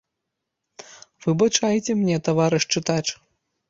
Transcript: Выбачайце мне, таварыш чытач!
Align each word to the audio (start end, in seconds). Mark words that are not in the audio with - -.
Выбачайце 1.27 1.91
мне, 2.03 2.15
таварыш 2.31 2.63
чытач! 2.75 3.05